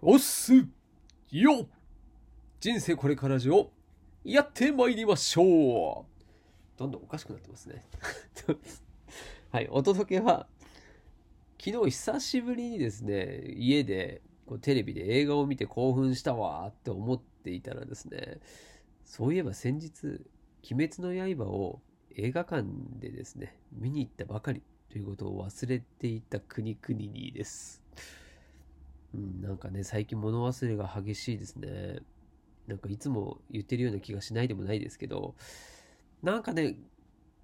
[0.00, 0.54] おっす
[1.32, 1.68] よ
[2.60, 3.72] 人生これからじを
[4.24, 7.84] やってまいりましょうどんどんおかしくなってますね。
[9.50, 10.46] はい、お届けは、
[11.60, 18.38] 昨日久しぶりにですね、家でこうテレビで映画を見て興奮したわって思っていたらですね、
[19.04, 20.06] そういえば先日、
[20.70, 21.82] 鬼滅の刃を
[22.14, 22.64] 映画館
[23.00, 27.87] でですね、見に行ったばかりということを忘れていた国々にです。
[29.14, 32.00] うん、なんかね、最近物忘れが激しいですね。
[32.66, 35.34] なんかいつも言ってるような気がしないでもないですけど、
[36.22, 36.76] なんかね、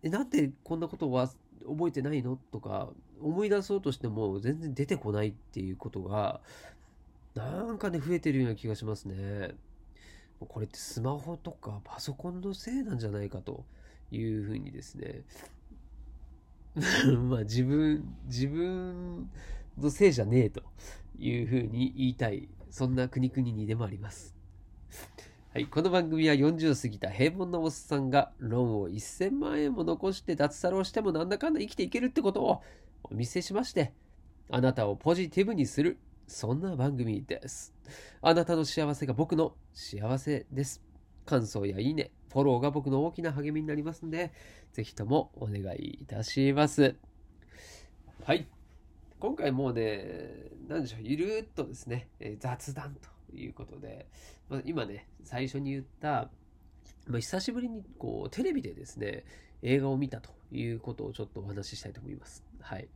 [0.03, 1.29] え、なんでこんなことは
[1.67, 2.39] 覚えてないの？
[2.53, 6.41] とか、思い出そうとしても全然出てこないっていうことが、
[7.35, 9.55] なんかね、増えてるような気がしますね。
[10.41, 13.65] これってスマホとかパソコンのせいなんじゃないかと
[14.11, 15.23] いうふうにですね、
[17.29, 19.31] まあ自分、自分
[19.79, 20.63] のせいじゃねえと
[21.19, 24.35] いうふうに言いたい、そんな国々にでもあります。
[25.53, 32.63] はい、この番組は40過ぎた平凡なおっさんがローンを1000万円も残して脱サラをしてもなんだかんだ生きていけるってことを
[33.05, 33.93] お見せしまして、
[34.51, 37.73] あなたをポジティブにする、そんな番組です。
[38.21, 40.83] あなたの幸せが僕の幸せです。
[41.25, 44.33] 感想やいいね、フォローが僕の大きな励みになりますので、
[44.73, 46.97] ぜひともお願いいたします。
[48.25, 48.49] はい。
[49.25, 52.95] 今回もうね、何でしょう、ゆるっとですね、え雑談
[53.31, 54.07] ということで、
[54.51, 56.29] まあ、今ね、最初に言った、
[57.07, 59.25] まあ、久しぶりにこうテレビでですね、
[59.63, 62.45] 映画を見たということをちょっとお話ししたいと思います。
[62.61, 62.87] はい。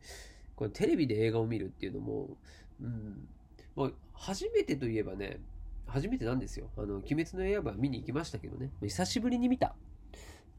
[0.55, 2.37] これテレビで映画を見るっていうのも、
[2.83, 3.27] うん、
[3.75, 5.41] まあ、初めてといえばね、
[5.87, 6.69] 初めてなんですよ。
[6.77, 9.73] あの、鬼滅の刃見に行きましたけどね、久しぶりに見たっ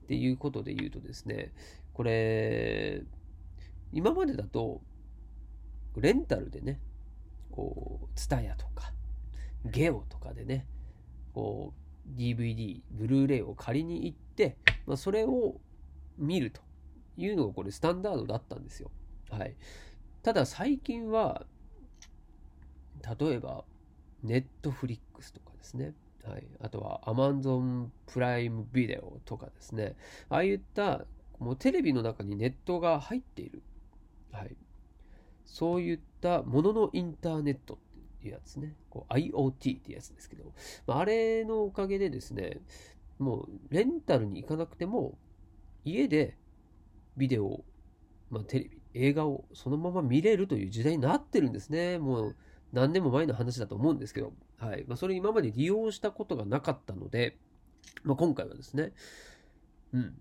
[0.08, 1.54] ていうことで言うとですね、
[1.94, 3.04] これ、
[3.94, 4.82] 今までだと、
[6.02, 6.80] レンタルでね、
[7.52, 8.94] こう、ツタヤとか、
[9.66, 10.66] ゲオとかでね、
[11.34, 11.74] こ
[12.08, 15.56] う、DVD、ブルーレイを借りに行って、まあ、それを
[16.18, 16.62] 見ると
[17.18, 18.92] いうのがこれスタンダードだったんですよ。
[19.30, 19.56] はい。
[20.24, 21.46] ただ最近は、
[23.20, 23.64] 例えば、
[24.24, 25.94] ネットフリックスとかですね。
[26.24, 26.44] はい。
[26.60, 29.96] あとは Amazon プライムビデオとかですね。
[30.30, 31.06] ああいった
[31.40, 33.64] もうテレビの中にネットが入っている。
[34.32, 34.58] はい。
[35.52, 37.78] そういったもののインターネットっ
[38.22, 38.76] ていうやつね。
[39.10, 40.54] IoT っていうやつですけど、
[40.88, 42.62] あ、あれのおかげでですね、
[43.18, 45.18] もうレンタルに行かなくても
[45.84, 46.38] 家で
[47.18, 47.64] ビデオ、
[48.30, 51.98] まあ、テレビ、映画をそのまま見れるという時代になってるんですね。
[51.98, 52.36] もう
[52.72, 54.86] 何年も前の話だと思うんですけど、はい。
[54.88, 57.38] まあ、それ今まで利用したことがなかったので、
[58.04, 58.94] まあ、今回はですね、
[59.94, 60.16] うん。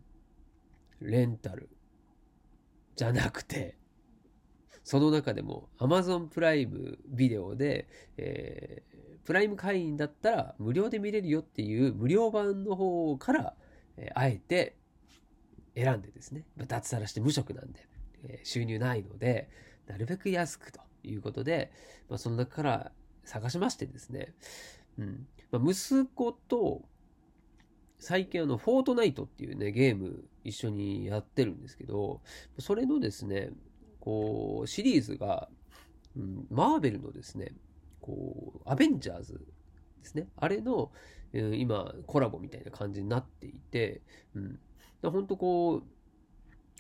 [1.01, 1.69] レンタル
[2.97, 3.78] じゃなくて、
[4.89, 13.55] その中でも Amazon プライムビデオで、えー、プライム会員だったら無料で見れるよっていう無料版の方から、
[13.99, 14.77] えー、あえて
[15.75, 17.87] 選んでですね、脱サラして無職なんで、
[18.25, 19.51] えー、収入ないので、
[19.89, 21.71] なるべく安くということで、
[22.09, 22.93] まあ、その中から
[23.25, 24.33] 探しましてですね、
[24.99, 25.27] うん。
[25.51, 26.81] まあ、息子と
[27.99, 32.23] 最近あの、フォートナイトっていうね、ゲーム一緒にやってるんですけど、
[32.59, 33.51] それのですね、
[34.09, 35.51] こう、シリーズが、
[36.17, 37.53] うん、マーベルのですね、
[38.01, 39.41] こう、アベンジャーズで
[40.03, 40.91] すね、あれの、
[41.35, 44.01] うん、今、コラボみたいな感じになっていて、
[44.35, 44.59] うん、
[45.03, 45.83] 本当こう、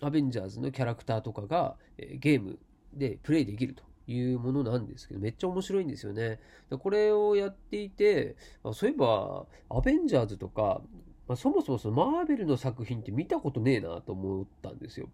[0.01, 2.59] アベンジャーズのキャラクターとかが、え、ゲーム
[2.95, 6.41] でプレイできるというものなんですけど、めっちゃ面白いんですよね。
[6.71, 10.81] これをやっていて、あそういえば、アベンジャーズとか、
[11.27, 15.11] まあ、そもそもそのマーベルの作品って見たことねえなと思ったんですよ。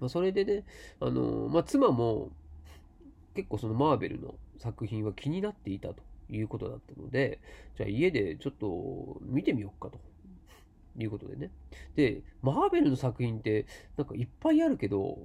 [0.00, 0.64] まあ、それでね、
[1.00, 2.30] あのまあ、妻も
[3.34, 7.40] 結構そのマーベルの作品は気になっていたということだったので、
[7.76, 9.98] じゃあ家でちょっと見てみようかと
[10.96, 11.50] いうことでね。
[11.94, 13.66] で、マーベルの作品って
[13.96, 15.18] なんかいっぱいあるけど、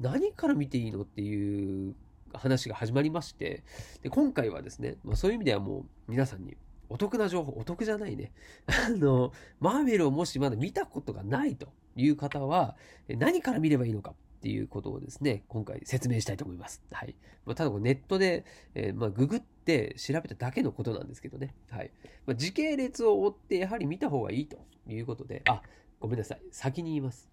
[0.00, 1.94] 何から見ていいのっていう
[2.32, 3.62] 話が始まりまして、
[4.02, 6.56] で今回はですね、まあ、そういう意味ではもう皆さんに
[6.88, 8.32] お得な情報、お得じゃないね。
[8.66, 11.68] あの、マーベルをもしまだ見たことがないと
[11.98, 12.76] いう方は、
[13.08, 16.80] 何から見ればいいのかっていうことをですね、今回説明したいと思います。
[16.92, 17.16] はい。
[17.44, 21.54] まあ、ただネットで、えー、まあ、ググって調べただけのことなんですけどね。
[21.70, 21.90] はい。
[22.24, 25.60] まあ、時系列を追ってやはり見た方がいいということで、あ、
[25.98, 26.42] ごめんなさい。
[26.52, 27.28] 先に言います。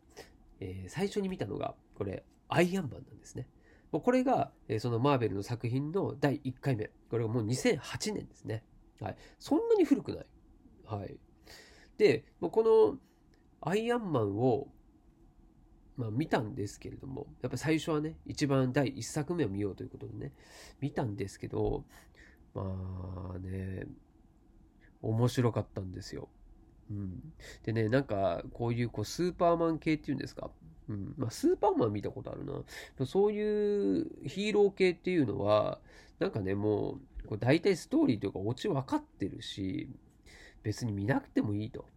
[0.59, 3.47] えー、最初に見たのが、これ、アイアンマンなんですね。
[3.91, 6.89] もうこれが、え、そのマーベルの作品の第1回目。
[7.09, 8.63] これがもう2008年ですね。
[8.99, 9.15] はい。
[9.37, 10.25] そんなに古くない。
[10.85, 11.15] はい。
[11.97, 12.97] で、この
[13.65, 14.67] アイアンマンを、
[15.97, 20.31] まあ、見たんですけれども、やっぱ最初はね、一番第1作目を見ようということでね、
[20.79, 21.83] 見たんですけど、
[22.53, 23.87] まあね、
[25.01, 26.29] 面白かったんですよ。
[26.91, 27.33] うん、
[27.63, 30.51] でね、なんか、こういうこうスーパーマン系っていうんですか？
[30.87, 33.05] うんまあ、スーパーマン見たことあるな。
[33.07, 35.79] そういうヒーロー系っていうのは、
[36.19, 39.89] なんかね、もう、こう大体ストーリーというかオチ分かってるし、
[40.61, 41.87] 別に見なくてもいいと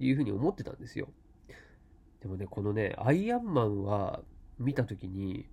[0.00, 1.08] いうふうに思ってたんですよ。
[2.20, 4.20] でもね、このね、アイアンマンは
[4.58, 5.46] 見たときに、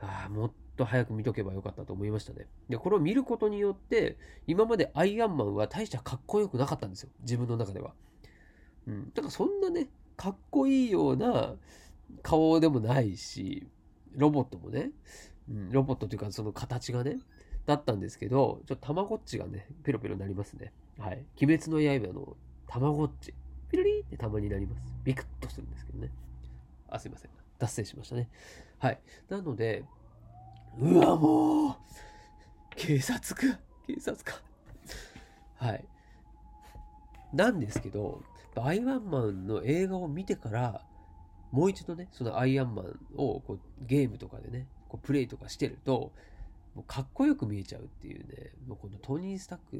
[0.00, 2.46] ああ、もっと早く見とけばよかったと思いましたね。
[2.68, 4.16] で、これを見ることによって、
[4.46, 7.10] 今までアイアンマンは大したかっこよくなかったんですよ。
[7.20, 7.94] 自分の中では。
[8.86, 9.10] うん。
[9.14, 11.54] だからそんなね、かっこいいような
[12.22, 13.66] 顔でもないし、
[14.14, 14.90] ロボットもね、
[15.48, 17.18] うん、ロボットというかその形がね、
[17.66, 20.72] だったんですけど、ちょっとたまごっちがね、ペロペロになりますね。
[20.98, 21.24] はい。
[21.40, 22.36] 鬼滅の刃の
[22.66, 23.34] たまごっち。
[23.70, 24.82] ピルリってたまになります。
[25.04, 26.10] ビクッとするんですけどね。
[26.88, 27.30] あ、すいません。
[27.58, 28.28] 脱線しましたね。
[28.78, 29.00] はい。
[29.28, 29.84] なので、
[30.78, 31.74] うわ、もう、
[32.76, 34.40] 警察か、警察か。
[35.56, 35.84] はい。
[37.32, 38.22] なんですけど、
[38.56, 40.82] アイアンマンの映画を見てから、
[41.50, 46.12] もう一度ね、そのアイアンマンをこうゲームとかでね、こうプレイとかしてると、
[46.78, 49.76] もうかっこよく見えちゃうっていうね、もうこのトニー・スタック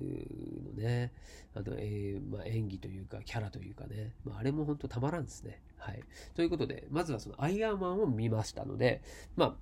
[0.77, 1.13] のね、
[1.55, 5.63] あの、えー、まあ、演技というか、キャラというかね、まあ、あれも本当たまらんですね。
[5.77, 6.03] はい。
[6.35, 9.01] ということで、まずはそのアイアンマンを見ましたので、
[9.37, 9.57] まあ、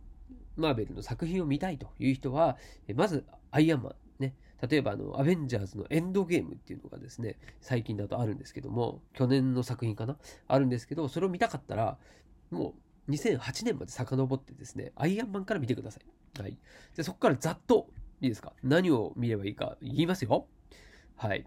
[0.56, 2.56] マーベルの作品を見たいという人は、
[2.94, 4.35] まずアイアンマン、ね、
[4.67, 10.17] 例えばあの、アベンジャーズのエンドゲームっていうのがですね、最近だとあるんですけども、去年の作品かな？
[10.49, 11.99] あるんですけど、それを見たかったら、
[12.50, 12.73] も
[13.06, 16.16] う2008年まで遡ってですね、アイアンマンから見てください。
[16.38, 16.59] はい。
[16.97, 17.88] で、そこからざっと、
[18.21, 18.55] いいですか？
[18.62, 20.47] 何を見ればいいか言いますよ。
[21.17, 21.47] はい。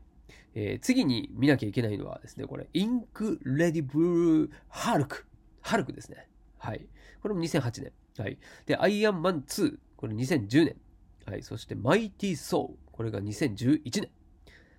[0.54, 5.26] えー、次に見なきゃいけないのはですね、これ、インクレディブルハルク。
[5.62, 6.28] ハルクですね。
[6.58, 6.88] はい。
[7.22, 7.92] これも2008年。
[8.18, 8.38] はい。
[8.66, 9.78] で、アイアンマン2。
[9.96, 10.76] これ2010年。
[11.26, 11.44] はい。
[11.44, 12.92] そして、マイティソー。
[12.92, 14.10] これが2011年。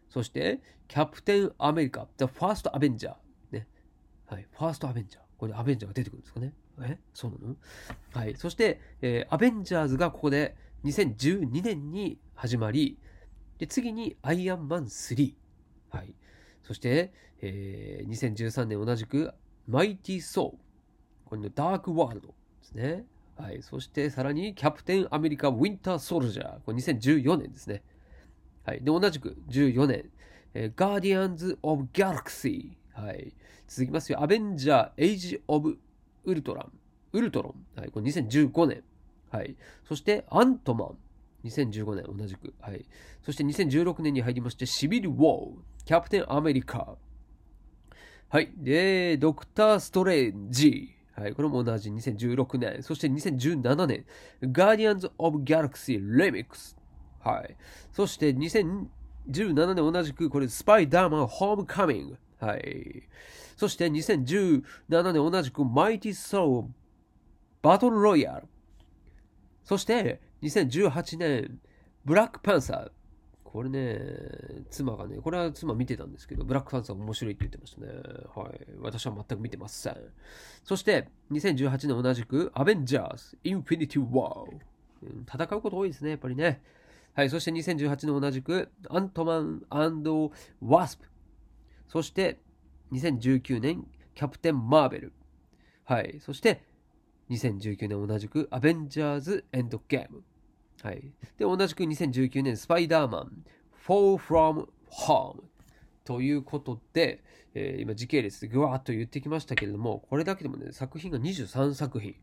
[0.09, 2.09] そして、キャプテンアメリカ。
[2.17, 3.17] ザ・ファースト・アベンジャー。
[3.53, 3.69] ね。
[4.27, 4.47] はい。
[4.51, 5.23] ファースト・アベンジャー。
[5.39, 6.53] これアベンジャーが出てくるんですかね。
[6.87, 6.99] え？
[7.15, 7.57] そうなの？
[8.13, 8.37] はい。
[8.37, 12.99] そして、えー、アベンジャーズがここで2012年に始まり、
[13.59, 15.35] で、次にアイアンマン3。
[15.91, 16.15] はい。
[16.63, 17.13] そして、
[17.43, 19.33] えー、2013年同じく、
[19.69, 21.29] マイティ・ソー。
[21.29, 23.05] これのダークワールドですね。
[23.37, 23.63] はい。
[23.63, 26.61] そしてさらに、キャプテンアメリカ・ウィンター・ソルジャー。
[26.61, 27.83] これ2014年ですね。
[28.65, 28.79] はい。
[28.79, 30.11] で、同じく14年、
[30.55, 33.07] えー、ガーディアンズ・オブ・ギャラクシー。
[33.07, 33.35] はい。
[33.69, 34.23] 続きますよ。
[34.23, 35.79] アベンジャー・エイジ・オブ・
[36.25, 36.73] ウルトラン。
[37.13, 37.81] ウルトロン。
[37.81, 37.91] はい。
[37.91, 38.83] これ2015年。
[39.31, 39.57] はい。
[39.89, 40.99] そして、アントマン。
[41.45, 42.55] 2015年、同じく。
[42.61, 42.85] はい。
[43.23, 45.53] そして2016年に入りまして、シビル・ウォー。
[45.85, 46.97] キャプテン・アメリカ。
[48.29, 48.53] はい。
[48.57, 50.95] で、ドクター・ストレンジ。
[51.15, 51.33] はい。
[51.33, 52.83] これも同じ2016年。
[52.83, 54.05] そして2017年、
[54.43, 56.77] ガーディアンズ・オブ・ギャラクシー・レミックス。
[57.21, 57.57] はい。
[57.93, 62.19] そして2017年同じく、これ、スパイダーマン・ホームカミング。
[62.39, 63.03] はい。
[63.61, 66.67] そして2017年同じく、マイティ・ソー・
[67.61, 68.49] バトル・ロイヤル。
[69.65, 71.61] そして2018年、
[72.07, 72.91] ブラック・パンサー。
[73.45, 74.01] これね、
[74.71, 77.89] 妻がね、これは妻見てたんですけど、ブラックパンサー面白いって言ってましたね。
[78.35, 78.67] はい。
[78.81, 79.97] 私は全く見てません。
[80.65, 85.45] そして、2018年同じく、アベンジャーズ・インフィニティ・ワー。
[85.45, 86.63] 戦うこと多いですね、やっぱりね。
[87.13, 87.29] はい。
[87.29, 89.63] そして2018年同じく、アントマン
[90.63, 91.11] ワスプ。
[91.89, 92.41] そして、
[92.93, 95.13] 2019年、キャプテン・マーベル。
[95.85, 96.21] はい。
[96.21, 96.63] そして、
[97.31, 100.23] 2019年同じく、アベンジャーズ・エンド・ゲーム。
[100.83, 101.13] はい。
[101.39, 103.45] で、同じく2019年、スパイダーマン、
[103.87, 104.69] Fall from
[105.07, 105.43] Home
[106.05, 107.23] ということで、
[107.55, 112.17] えー、今時系列でぐわーっと言ってきましたけれども、これだけでもね、作品が23作品。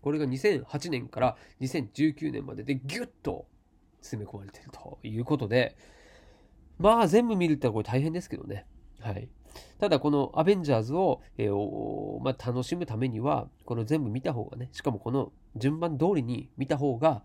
[0.00, 3.46] これが2008年から2019年まででギュッと
[4.00, 5.76] 詰め込まれているということで、
[6.78, 8.66] まあ全部見るってのはこれ大変ですけどね。
[9.00, 9.28] はい。
[9.78, 17.22] ただこのアベンジャーズを、えーまあ、楽しむためには、この全部見た方がね、しかもこの順番通りに見た方が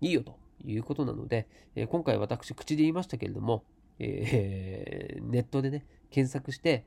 [0.00, 3.64] いいよということなので、えー、今回私口で言いましたけれども、
[3.98, 6.86] えー、ネットでね、検索して、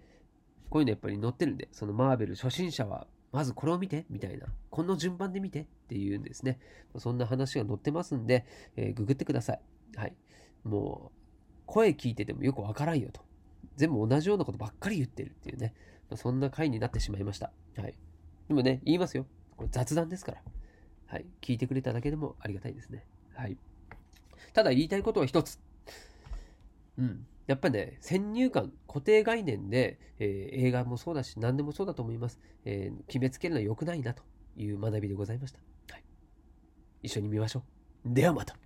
[0.70, 4.48] こういうのやっぱり載ってるんで、そのマーベル初心者は、まずこれを見て、みたいな。
[4.70, 6.60] この順番で見てっていうんですね。
[6.98, 9.62] そんな話が載ってますんで、えー、ググってください。
[9.96, 10.15] はい。
[10.63, 11.18] もう、
[11.65, 13.22] 声聞いててもよくわからんよと。
[13.75, 15.74] 全部同じようなことばっかり言ってるっていうね。
[16.15, 17.51] そんな回になってしまいました。
[17.77, 17.96] はい。
[18.48, 19.25] でもね、言いますよ。
[19.56, 20.41] これ雑談ですから。
[21.08, 21.25] はい。
[21.41, 23.06] 聞いてくれただけでもありがたいですね。
[23.34, 23.58] はい。
[24.53, 25.60] ただ言いたいことは一つ。
[26.98, 27.25] うん。
[27.48, 32.39] やっぱね、先入観、固定概念で、えー、映画もそうだし、何でもそうだと思います。
[32.65, 34.24] えー、決めつけるのは良くないなと
[34.58, 35.60] いう学びでございました。
[35.91, 36.03] はい。
[37.03, 37.63] 一緒に見ましょ
[38.06, 38.13] う。
[38.13, 38.58] ではまた。